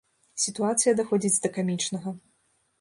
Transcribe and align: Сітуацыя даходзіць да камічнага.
Сітуацыя 0.45 0.95
даходзіць 1.03 1.41
да 1.45 1.53
камічнага. 1.61 2.19